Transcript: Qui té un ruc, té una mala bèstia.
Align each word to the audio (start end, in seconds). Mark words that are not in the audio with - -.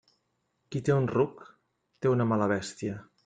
Qui 0.75 0.81
té 0.87 0.95
un 1.01 1.05
ruc, 1.11 1.45
té 2.05 2.13
una 2.13 2.27
mala 2.33 2.49
bèstia. 2.55 2.97